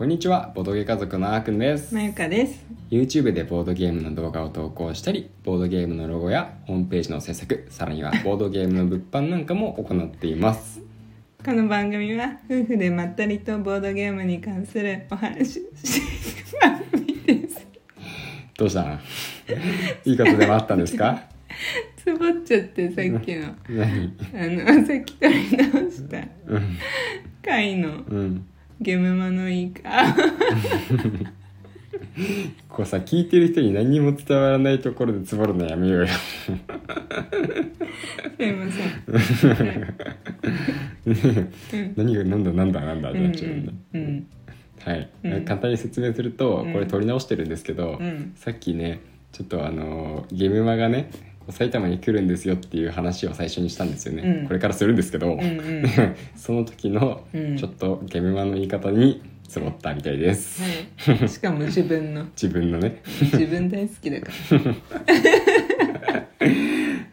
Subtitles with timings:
[0.00, 1.94] こんにちはボードゲー家族のあーくんです。
[1.94, 2.64] まゆかです。
[2.90, 10.80] YouTube でボードゲームの動画を投稿したりボードゲームのロゴやホームページの制作さらにはボードゲームの物販なんかも行っています。
[11.44, 16.80] この番組は夫婦でまったりとボードゲームに関するお話ししていく番
[17.26, 17.66] 組です。
[18.56, 19.00] どうしたん
[20.06, 21.24] いいことでもあったんですか？
[22.02, 23.54] つぼっちゃってさっきの。
[23.68, 24.16] 何？
[24.32, 26.18] あのさっき撮り直した。
[26.46, 26.78] うん。
[27.44, 28.02] 回の。
[28.08, 28.46] うん
[28.80, 29.82] ゲムマのいいか。
[32.68, 36.06] こうさ聞いてる人に何にも伝わらないところでつぼるのやめようよ。
[36.06, 36.52] す
[38.44, 39.94] いません。
[41.96, 44.26] 何がなんだなんだなんだってうんなっちゃうんで、うんうん
[44.82, 45.44] はい、うん。
[45.44, 46.72] 簡単に説明するとうん。
[46.72, 48.32] これ撮り直してるんですけど、うん。
[48.36, 49.00] さっきね
[49.32, 51.10] ちょっとあのーゲームマがね
[51.48, 54.46] 埼玉に来るんですよっていう話を最初にしたんですよね、うん。
[54.46, 55.84] これからするんですけど、うんうん。
[56.36, 57.56] その時のうん。
[57.56, 60.62] ちょっとゲームマの言い方につぼったみたいです、
[60.98, 61.28] はい。
[61.28, 62.24] しかも自分の。
[62.40, 63.02] 自分のね。
[63.20, 66.26] 自分大好きだから。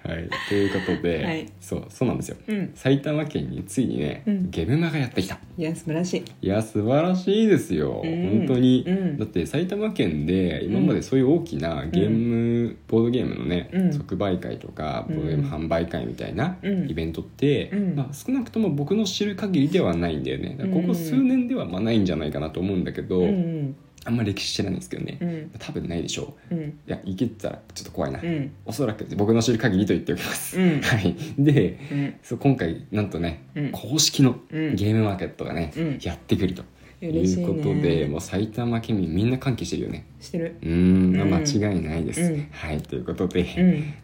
[0.08, 0.30] はい。
[0.48, 1.52] ということで、はい。
[1.60, 2.38] そうそうなんですよ。
[2.48, 2.72] うん。
[2.76, 4.50] 埼玉県についにね、うん。
[4.50, 5.38] ゲームマがやってきた。
[5.58, 6.24] いや素晴らしい。
[6.42, 8.40] いや素晴らしいですよ、うん。
[8.40, 9.18] 本当に、うん。
[9.18, 13.94] だって埼玉県で今までそういう大きなゲーム、ボードゲームのね、うん。
[13.94, 15.16] 即売会とかうん。
[15.16, 16.90] ボードゲーム販売会みたいなうん。
[16.90, 17.96] イベントって、うん。
[17.96, 20.56] まあ、少なくとも僕の知る限りではないんだよね。
[20.58, 23.76] だからここ数年ではまあないんじゃないかなと思うんだけど、うん
[24.08, 25.52] あんま歴史知らないんですけどね、うん。
[25.60, 26.56] 多分ないでしょう。
[26.56, 26.64] うん。
[26.64, 28.52] いや行けてたらちょっと怖いな、うん。
[28.66, 30.82] おそらく僕の知る限りと言っておきます、うん。
[30.82, 31.16] はい。
[31.38, 32.14] でうん。
[32.24, 33.72] そう今回なんとね、うん。
[33.72, 34.76] 公式のうん。
[34.76, 36.00] ゲームマーケットがね、うん。
[36.02, 36.64] やってくると
[37.06, 40.06] いうことでもう埼玉県民みんな歓喜してるよね。
[40.22, 40.56] してる。
[40.62, 41.34] うーんうん。
[41.34, 42.48] 間違いないです、うん。
[42.52, 42.82] はい。
[42.82, 43.42] ということで、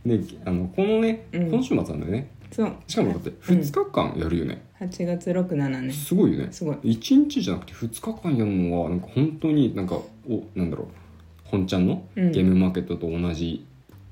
[0.05, 0.19] うん。
[0.19, 1.49] であのこのね、うん。
[1.49, 2.73] 今週末なんだよねそう。
[2.87, 5.91] しかもだって2日間やるよね、8月6、7ね。
[5.93, 6.51] すごいよね。
[6.51, 6.75] すごい。
[6.75, 10.87] 1日じゃなくて2日間やるのはなんか本当になんかおなんだろう。
[11.45, 12.31] 本ちゃんのうん。
[12.31, 13.65] ゲームマーケットと同じ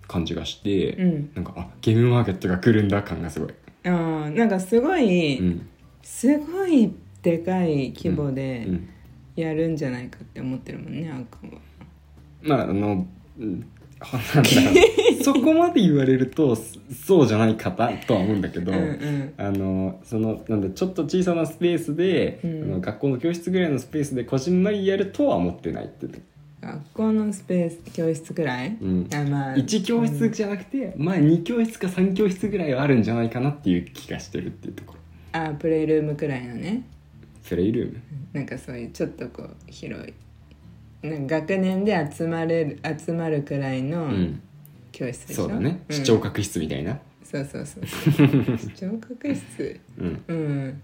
[0.07, 1.31] 感じがして、うん。
[1.35, 3.53] なんかあゲームマーケットが来るんだ感がすごい、
[3.85, 5.67] ああ、なんかすごい、うん。
[6.01, 6.91] すごい
[7.21, 8.89] でかい規模でうん、
[9.35, 11.59] やるんじゃないかって思ってるもんね、あんかんは。
[12.41, 13.07] まああの、
[13.39, 14.43] うん、な ん
[15.25, 19.33] そこまで言われるとそそうじゃないかなとは思うんだけど、うんうん。
[19.37, 22.63] あのそのなんだちょっと小さなスペースで、うん。
[22.63, 26.07] あの学校の教室ぐらいのスペースでこじんまりやるとは思ってないって。
[26.61, 29.07] 学校のスペース、教室くらい、うん。
[29.11, 34.93] あまあ、1教室じゃなくて、まあ2教室か3教室ぐらいはあるんじゃないかなっていう気がしてるっていうとこ。
[34.93, 34.99] ろ
[35.39, 36.83] あプレイルームくらいのね。
[37.47, 37.99] プレイルーム？
[38.33, 40.13] なんかそういうちょっとこう広い。
[41.01, 44.41] なんか学年で集まれる集まるくらいのうん
[44.91, 45.93] 教室でしょ、そうだね、ん。
[45.93, 46.99] 視聴覚室みたいな。
[47.23, 48.57] そうそうそうそう。
[48.57, 49.79] 視聴覚室。
[49.97, 50.23] うん。
[50.27, 50.81] うん。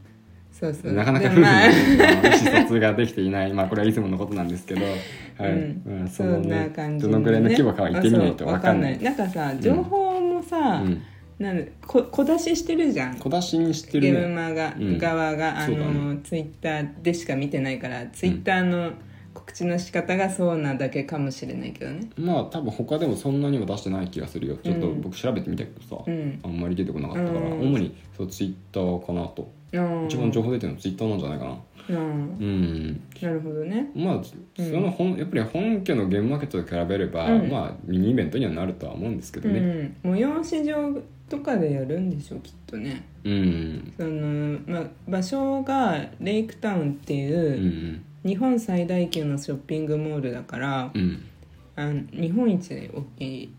[0.51, 0.93] そうそう。
[0.93, 1.69] なかなか夫婦でもまあ。
[1.69, 3.53] の意思疎通ができていない。
[3.53, 5.51] まあこれはいつものことなんですけど、はい。
[5.51, 5.81] うん。
[5.85, 8.57] まあ、そそのんなね感じどのぐらいの規模かは言ってみないとあそう。
[8.57, 8.93] 分かんない。
[8.93, 11.01] わなんかさ情報もさ、うん、
[11.37, 13.17] なんでこ小出ししてるじゃん。
[13.17, 14.97] 小出しにしてゲームるねマが、うん。
[14.97, 18.93] 側があそうだの、ツイッターでしか見てないからツイッターの
[19.37, 22.09] 告知の仕方がそうなだけかもしれないけどね。
[22.17, 24.57] まあ多分他でもそんなには出してない気がするよ。
[24.57, 26.39] ちょっとうん僕調べてみたけどさ、うん。
[26.43, 27.59] あんまり出てこなかったから、うん。
[27.59, 29.43] 主にそうツイッターかなと、
[29.73, 31.57] うん一番情報出てるのツイッターなんじゃないかな。
[31.89, 33.01] うんうん。
[33.21, 33.91] なるほどね。
[33.95, 37.49] まあその本、やっぱり本家のゲームマーケットと比べれば、うん。
[37.51, 39.93] まあミニイベントにはなるとは思うんですけどね。
[40.03, 40.13] うん。
[40.13, 40.75] 催し場
[41.29, 43.05] とかでやるんでしょきっとね。
[43.23, 43.93] うん。
[43.97, 51.01] その、まあ、場所がレイクタウンっていう、うん日本最大級のショッピングモールだからうん。
[51.01, 51.23] うん
[51.79, 53.53] あの日本一大きい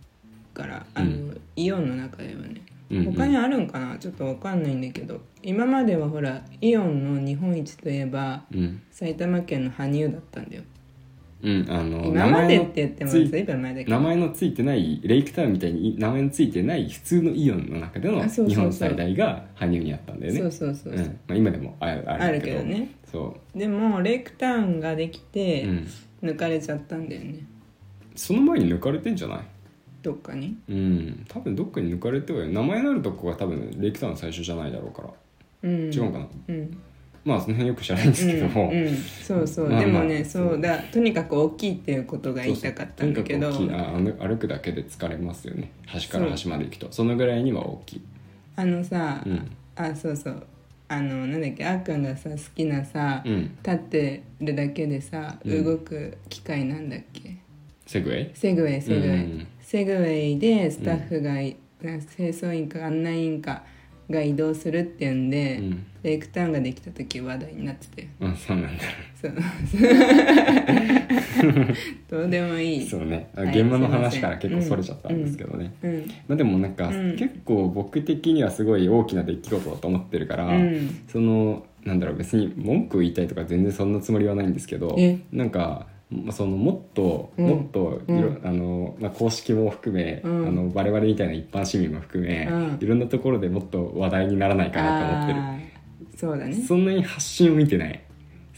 [0.53, 1.41] からあの、うん。
[1.55, 2.63] イオンの中ではね。
[2.91, 3.97] うん他にあるんかな？
[3.99, 8.83] ちょっと分かんないんだけど今まではほらイオンの日本一といえばうん。
[8.91, 10.63] 埼玉県の羽生だったんだよ
[11.41, 13.91] うんあの今まで名前のって言ってもつい随分前だけど。
[13.93, 18.49] 名前のついてないレイクタウンみたいに名前のついてない普通のイオンの中でのあそうそうそう。
[18.49, 20.41] 日本最大が羽生にあったんだよね。
[20.41, 21.07] そうそうそうそう、うん。
[21.07, 22.59] まあ、今でもあるああるだけど。
[22.59, 22.95] けどね。
[23.11, 25.89] そでもレイクタウンができう、てうん、
[26.23, 27.47] 抜かれちゃったんだよね。
[28.17, 29.39] その前に抜かれてんじゃない？
[30.03, 30.57] どっかに？
[30.69, 31.25] うん。
[31.29, 35.11] 多分どっかに抜かれては名前のあるとこが多分レイクタウン最初じゃないだろうから、
[35.63, 35.93] うん。
[35.93, 36.29] 違うかな？
[36.49, 36.79] うん
[37.29, 38.97] まあその辺よく知らないんですけども、うんうん。
[38.97, 39.85] そうそう、まあまあ。
[39.85, 40.79] でもねそうだ。
[40.79, 43.53] とにかく大きいっていうことが言いたかったんだけど。
[43.53, 44.29] とにかく大きい。
[44.29, 45.71] 歩くだけで疲れますよね。
[45.87, 46.89] 端から端まで行くと。
[46.91, 48.03] そのぐらいには大きい。
[48.57, 49.51] あのさ、うん。
[49.77, 50.43] あそうそう。
[50.89, 53.57] あのなんだっけあっくんがさ好きなさ、うん。
[53.63, 55.65] 立ってるだけでさうん。
[55.65, 57.37] 動く機械なんだっけ、
[57.87, 58.35] セグウェイ？
[58.35, 59.47] セグウェイセグウェイ、うん。
[59.61, 61.35] セグウェイでスタッフが
[61.81, 63.65] 清掃員か案内員か
[64.11, 65.85] が移動するっていうんで、うん。
[66.03, 68.09] レイクタウンができた時話題になってて。
[68.21, 68.85] うんそうなんだ。
[69.21, 69.35] そう。
[72.23, 72.87] どうでもいい。
[72.87, 73.31] そうね。
[73.35, 76.05] はい現場の話から結構それちゃったんですけどね、うん。
[76.29, 77.17] まあ、でもなんか、うん。
[77.17, 81.01] 結構僕的にはすごい大きな出来事だと思ってるから、うん。
[81.09, 85.19] そのなんだろう別に文句を言いたいとか全然そんなつもりはないんですけどえ？
[85.33, 85.98] なんかまあ
[86.33, 88.41] そのもっと、うんもっといろ、うん。
[88.45, 90.49] あのまあ、公式も含め、うん。
[90.49, 92.79] あの我々みたいな一般市民も含め、うん。
[92.81, 95.41] いろんなところでもっと話題にならないかなと思ってる。
[96.17, 96.55] そうだね。
[96.55, 98.03] そんなに発信を見てない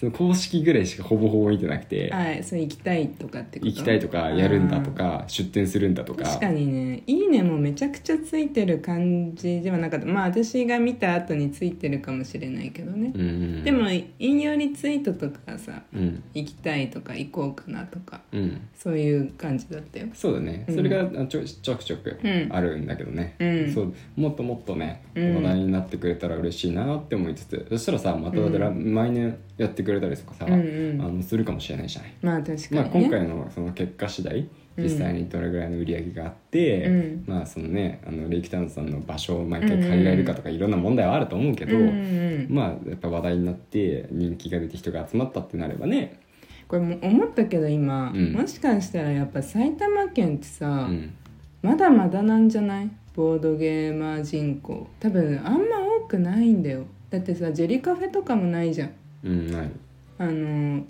[0.01, 3.71] その公式ぐらいしかほぼほぼ見てなくてはいそう行きたいとかってこと？
[3.71, 6.25] 行きたいとかやるんだとか出店するんだとか。
[6.25, 10.07] 確かにね「いいね」もめちゃくちゃついてる感じではなかった。
[10.07, 13.25] まあ私が見た後についてるかもしれないけどね、うんう
[13.59, 16.23] んでも引用リツイートとかさうん。
[16.33, 18.61] 行きたいとか行こうかなとかうん。
[18.75, 20.07] そういう感じだったよ。
[20.15, 20.75] そうだね、うん。
[20.75, 22.49] それがあちょちょくちょくうん。
[22.49, 23.71] あるんだけどね、うん。
[23.75, 25.35] そうもっともっとねうん。
[25.37, 30.57] 話題になってくれたら嬉しいなって思いつつ、そしたらさまたう毎年やってくれたりとかさ、うんう
[30.97, 31.01] ん。
[31.01, 34.85] あのするかもしれないじゃない、まあ確かにね、まあ、今回のその結果次第うん。
[34.85, 37.25] 実際にどれぐらいの売り上げがあって、うん。
[37.27, 42.47] まあそのねあのレイキタウンさんの場所を毎回借りられるかとかいろんな問題はあると思うけど、うんうんうん。
[42.51, 46.21] まあやっぱ話題になって人気が出て人が集まったってなればね、
[46.69, 48.33] これも思ったけど今、うん。
[48.33, 51.13] もしかしたらやっぱ埼玉県ってうさ、ん、
[51.63, 52.91] まだまだなんじゃない？
[53.17, 54.87] ボードゲーマー人口。
[55.01, 56.85] 多分あんま多くないんだよ。
[57.11, 58.91] だってさジェリカフェとかもないじゃん
[59.25, 59.71] うん、ない。
[60.19, 60.85] あの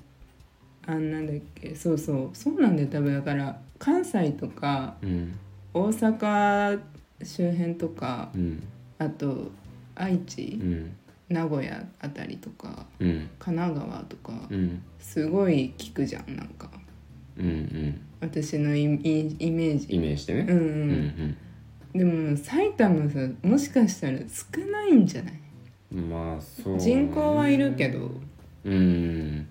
[0.87, 5.39] あんなんだっけそうそうそうなんだよ多分だから関西とかうん。
[5.73, 6.81] 大阪
[7.23, 8.63] 周辺とかうん。
[8.99, 9.51] あと
[9.95, 10.97] 愛う知ん。
[11.29, 13.29] 名古屋あたりとかうん。
[13.39, 14.83] 神奈川とかうん。
[14.99, 16.71] すごい聞くじゃんなんか。
[17.39, 18.01] うんうん。
[18.21, 19.95] 私のイイイメージ。
[19.95, 20.47] イメージでね。
[20.49, 20.65] うんうん、う
[21.05, 21.37] ん
[21.93, 25.33] でも埼玉さもしかしたら少ないんじゃない？
[25.33, 25.41] うん
[25.93, 28.11] まあそう人口はいるけど。
[28.65, 29.47] うん。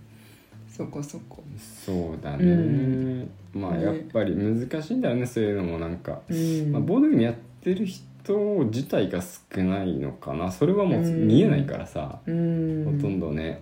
[0.67, 1.43] そこそこ。
[1.85, 3.19] そうだね、うん。
[3.19, 8.33] ねまあやっぱり難しいんだよねそういうのもなんか、うん、まあ、ボードゲームやってる人
[8.65, 10.51] 自体が少ないのかな。
[10.51, 11.27] それはもううん。
[11.27, 12.85] 見えないからさ、うん。
[12.85, 13.61] ほとんどね。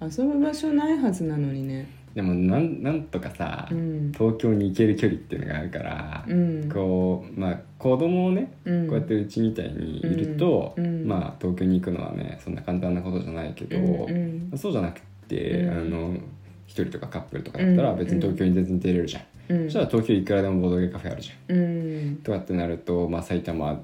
[0.00, 1.86] 遊ぶ場所ないはずなのにね。
[2.14, 4.12] でもなんなんとかさ、うん。
[4.16, 6.70] 東京に行ける距離っていうのがあるから、うん。
[6.72, 8.88] こうまあ子供をね、うん。
[8.88, 10.86] こうやってうちみたいにいると、うん。
[10.86, 11.06] うん。
[11.06, 14.48] まあ東京に行くのはねそんな簡単なことじゃないけど、うん。
[14.50, 14.58] うん。
[14.58, 15.70] そうじゃなくて、うん。
[15.70, 16.14] あの
[16.66, 19.22] 一人とかカップルとかだったら別に東京に全然出れるじゃん、
[19.54, 19.64] うん。
[19.64, 21.56] そしたら東京いくらでもボードゲーカフェあるじゃん。
[21.56, 21.60] う
[22.12, 22.16] ん。
[22.22, 23.82] とかってなると、まあ、埼玉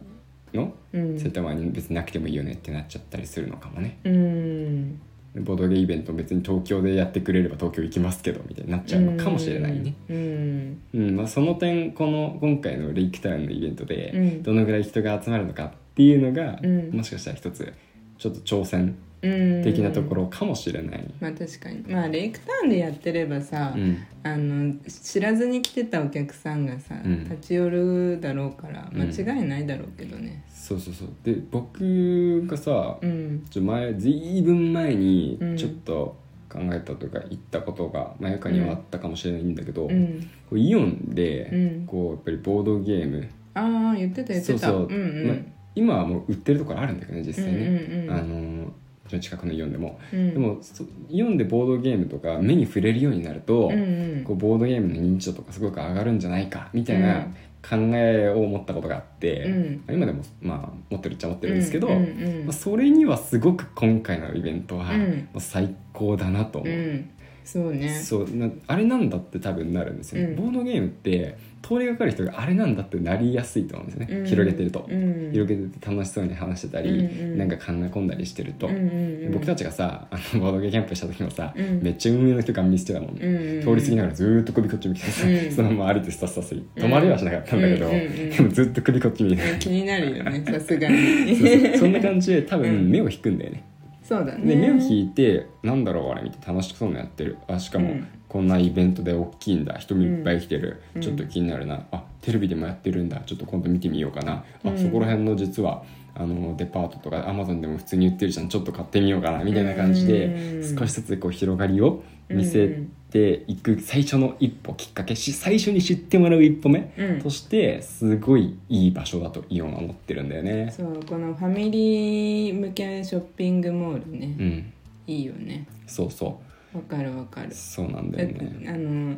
[0.55, 1.19] のうん。
[1.19, 3.99] 埼玉に別になくてもいいよねってなっちゃったりするのかもね。
[4.05, 5.01] うん
[5.37, 10.83] ボードゲーイベント別に東京でやってくれれば東京行きますけどみたいになっちゃうのかもしれないね、うん。
[10.93, 11.17] うん。
[11.17, 14.43] まあ、その点この今回のレイクタウンのイベントでうん。
[14.43, 16.91] どのぐらい人が集まるのかっていうのが、うん。
[16.91, 17.73] もしかしたら一つ
[18.19, 19.63] ちょっと挑戦うん。
[19.63, 21.85] 的なところかもしれない、まあ確かに。
[21.87, 23.99] まあレイクタウンでやってればさ、うん。
[24.23, 27.25] あの知らずに来てたお客さんがさ、うん。
[27.25, 31.09] 立ち寄るだろうからうん間違いないだろうけどねそうそうそう。
[31.25, 33.47] で僕がさ、うん。
[33.51, 35.57] ちょ前ずいぶん前にうん。
[35.57, 36.17] ちょっと
[36.49, 40.21] 考えたというか言ったことがまあかにはあったかもしれないんだけど、うん。
[40.49, 41.87] こうイオンで、うん。
[41.87, 43.29] こうやっぱりボードゲーム。
[43.55, 44.59] ああ言ってた言ってた。
[44.59, 45.27] そうそう、んうん。
[45.29, 45.37] まあ
[45.75, 48.73] 今はもう売ってるところあるんだけどね実際ね、うんうんうんあの
[49.21, 50.33] 近くのイオンでも、うん。
[50.33, 54.25] でもそイオンでボードゲームとか目に触れるようになると、うんうん。
[54.25, 57.27] こうボードゲームの認知度とかすごく上がるんじゃないかみたいな
[57.63, 59.85] 考えを持ったことがあって、うん。
[59.95, 62.45] 今でもまあ持ってるっちゃ持ってるんですけど、うんうんうん。
[62.47, 65.29] まあ、それにはすごく今回のイベントは、うん。
[65.33, 67.11] もう最高だなと思う、うん
[67.45, 67.89] そうね。
[67.89, 70.35] そうなあれなんだって多分なるんですよ、ね。
[70.35, 70.45] うん。
[70.45, 74.27] ボードゲームって通りがかる人があれなんだってなりやすいと思うんですよね、うん。
[74.27, 75.31] 広げてると、うん。
[75.33, 77.31] 広げてて楽しそうに話してたり、うん。
[77.33, 81.83] うんなんか考え込んだりしてると、うんうんうん僕たちがさあのボードゲーキャンプした時もさ、うん。
[81.83, 85.51] めっちゃ運営の人ガン見してたもん、うんうん通り過ぎながらずーっと首こっち見てさ、うん。
[85.53, 88.31] そのまま歩いてスタスタス止まりはしなかったんだけど、うんうんうん。
[88.31, 91.37] でもずっと首こっち見て気になるよねさすがに。
[91.37, 92.63] そうそんな感じで多うん。
[92.63, 93.65] 分目を引くんだよね、
[94.11, 94.45] そうだね。
[94.45, 97.39] で目を引いてなんだろうあれ見て楽しそうなやってる。
[97.47, 98.09] あしかもうん。
[98.29, 99.75] こんなイベントで大きいんだ。
[99.75, 101.03] 人もいっぱい来てる、うん。
[101.03, 101.87] ちょっと気になるな。
[101.93, 103.21] あテレビでもやってるんだ。
[103.25, 104.45] ちょっと今度見てみようかな。
[104.65, 104.79] あ、うん。
[104.79, 105.85] そこら辺の実は
[106.17, 108.49] あのデパートとかアマゾンでも普通に売ってるじゃん。
[108.49, 109.45] ちょっと買ってみようかな。
[109.45, 110.77] みたいな感じで、うん。
[110.77, 117.21] 少しずつこう広がりを見せていく最初の一歩きっかけし最初に知ってもらう一歩目うん。
[117.21, 120.73] としてすごいいい場所だとイオンは思ってるんだよね。
[120.75, 124.73] そうこのファミリー向けショッピングモールね、うん、
[125.07, 125.67] いいよね。
[125.87, 126.41] そうそ
[126.73, 127.49] わかるわかる。
[127.49, 128.67] うそうなんだよね。
[128.69, 129.17] あの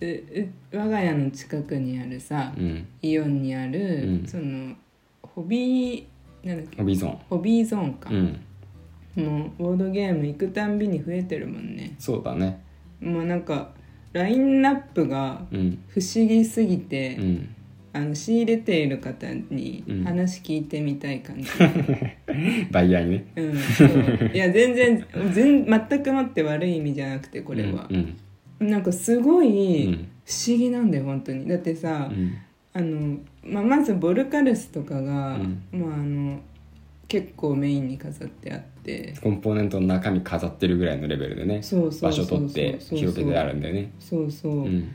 [0.00, 2.86] うう我が家の近くにあるさ、うん。
[3.00, 4.26] イオンにある、うん。
[4.26, 4.74] その
[5.22, 6.04] ホビー
[6.44, 6.76] なんだっけ？
[6.76, 7.18] ホビーゾーン。
[7.30, 8.40] ホビーゾーンか、うん。
[9.14, 11.94] もうボードゲーム行くたんびに増えてるもんね。
[11.98, 12.62] そうだね
[13.02, 13.70] もうなんか
[14.12, 15.78] ラインナップがうん。
[15.88, 17.54] 不思議すぎて、うん。
[17.94, 20.04] あの仕入れている方にうん。
[20.04, 21.48] 話聞いてみたい感じ、
[22.70, 23.24] バイヤーにね。
[23.36, 24.30] うんそう。
[24.32, 27.88] いや全然全全くもって悪い意味じゃなくてこれは。
[27.90, 28.16] う、ん
[28.60, 30.08] なんかすごういん。
[30.24, 31.46] 不思議なんだよ本当に。
[31.46, 32.34] だってさ、うん。
[32.74, 35.62] あのまあ、まずボルカルスとかが、うん。
[35.72, 36.40] まあ、あの
[37.12, 39.12] 結構メインに飾ってあって。
[39.22, 43.92] コンポーネントの中身飾ってるぐらいのレベルでねそうそう場所取って広げてあるんだよね。
[44.00, 44.68] そうそう、う。
[44.68, 44.88] ん。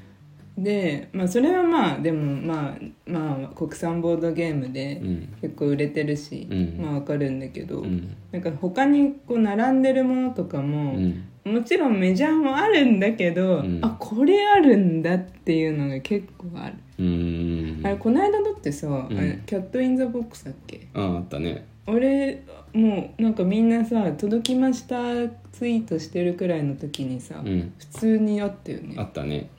[0.58, 5.34] で、まあ、それはまあでもまあまあ国産ボードゲームでうん。
[5.42, 6.80] 結構売れてるし、うん。
[6.82, 8.16] まあわかるんだけど、うん。
[8.32, 11.24] なんか他にこう並んでるものとかうも、ん。
[11.46, 13.80] もちろんメジャーもあるんだけど、うん。
[13.84, 17.82] あこれあるんだっていうのが結構ある、うん。
[17.86, 19.44] あれこの間だってさ、うん。
[19.46, 20.88] キャット・イン・ザ・ボックスだっけ？
[20.96, 25.28] あああったね俺もうなんかみんなさ「届きました」
[25.58, 27.74] ツイートしてるくらいの時にさ、うん。
[27.80, 28.96] 普通にあったよね。
[28.98, 29.50] あったね。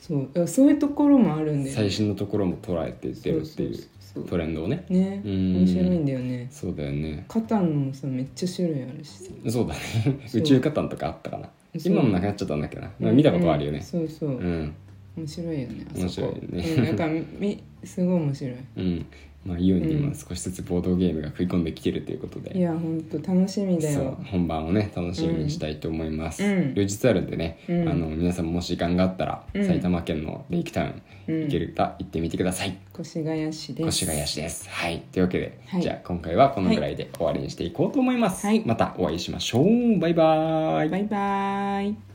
[0.00, 0.48] そう。
[0.48, 1.70] そういうところもあるんだよね。
[1.70, 4.84] 最新のところも捉えてってるっていうそうそうそうトレンドをね。
[4.88, 5.22] ね。
[5.24, 5.56] うん。
[5.58, 6.48] 面白いんだよね。
[6.50, 7.24] そうだよね。
[7.28, 9.30] カタンもさめっちゃ種類あるしさ。
[9.48, 9.80] そうだね。
[10.26, 10.40] そう。
[10.40, 11.48] 宇宙カタンとかあったかな。
[11.78, 11.92] そう。
[11.92, 13.78] 今もなくなっちゃったんだっけど見たことあるよね。
[13.78, 13.84] うん。
[13.84, 14.74] そうそう、うん。
[15.16, 16.02] 面白いよねあそこ。
[16.02, 16.74] 面白いよね。
[16.78, 18.54] うん、なんかみすごい面白い。
[18.78, 19.06] うん
[19.44, 20.08] まあイオンにうん。
[20.08, 22.56] も少しずつボードゲームが食い込んできてるということで。
[22.56, 24.18] いやほんと楽しみだよ。
[24.24, 26.74] 本番をね楽しみにしたいと思います、うん。
[26.74, 27.88] 両日あるんでね、うん。
[27.88, 29.66] あの皆さんもし時間があったら、うん。
[29.66, 31.42] 埼玉県のレイクタウンうん。
[31.44, 34.04] 行けるか行ってみてください、越谷市です。
[34.04, 34.68] 越谷市です。
[34.68, 35.02] はい。
[35.12, 35.82] というわけで、はい。
[35.82, 38.62] じゃあ今回はこのぐらいで終わりにしていこうと思います、はい。
[38.64, 39.98] またお会いしましょう。
[39.98, 40.88] バイバーイ。
[40.90, 42.13] バイバーイ